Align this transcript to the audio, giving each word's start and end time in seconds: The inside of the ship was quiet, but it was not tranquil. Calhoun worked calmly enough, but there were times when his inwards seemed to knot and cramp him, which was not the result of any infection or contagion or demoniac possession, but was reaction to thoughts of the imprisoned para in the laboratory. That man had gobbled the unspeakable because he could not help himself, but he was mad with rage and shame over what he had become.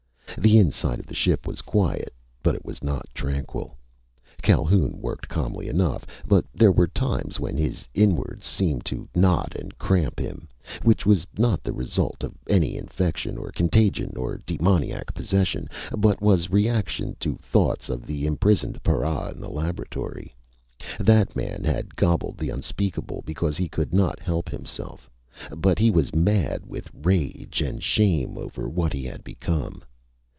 The 0.37 0.57
inside 0.57 0.97
of 0.99 1.05
the 1.05 1.13
ship 1.13 1.45
was 1.45 1.61
quiet, 1.61 2.11
but 2.41 2.55
it 2.55 2.65
was 2.65 2.81
not 2.81 3.05
tranquil. 3.13 3.77
Calhoun 4.41 4.99
worked 4.99 5.27
calmly 5.27 5.67
enough, 5.67 6.07
but 6.25 6.45
there 6.51 6.71
were 6.71 6.87
times 6.87 7.39
when 7.39 7.57
his 7.57 7.85
inwards 7.93 8.43
seemed 8.45 8.83
to 8.85 9.07
knot 9.13 9.53
and 9.55 9.77
cramp 9.77 10.19
him, 10.19 10.47
which 10.81 11.05
was 11.05 11.27
not 11.37 11.61
the 11.63 11.73
result 11.73 12.23
of 12.23 12.33
any 12.49 12.75
infection 12.75 13.37
or 13.37 13.51
contagion 13.51 14.13
or 14.17 14.39
demoniac 14.47 15.13
possession, 15.13 15.69
but 15.95 16.21
was 16.21 16.49
reaction 16.49 17.15
to 17.19 17.35
thoughts 17.35 17.87
of 17.87 18.07
the 18.07 18.25
imprisoned 18.25 18.81
para 18.81 19.31
in 19.35 19.39
the 19.39 19.49
laboratory. 19.51 20.33
That 20.97 21.35
man 21.35 21.63
had 21.65 21.95
gobbled 21.95 22.37
the 22.39 22.49
unspeakable 22.49 23.21
because 23.27 23.57
he 23.57 23.69
could 23.69 23.93
not 23.93 24.19
help 24.19 24.49
himself, 24.49 25.07
but 25.55 25.77
he 25.77 25.91
was 25.91 26.15
mad 26.15 26.65
with 26.65 26.89
rage 26.93 27.61
and 27.61 27.83
shame 27.83 28.37
over 28.39 28.67
what 28.67 28.93
he 28.93 29.03
had 29.03 29.23
become. 29.23 29.83